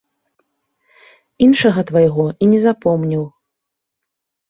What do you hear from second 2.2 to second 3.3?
і не запомніў.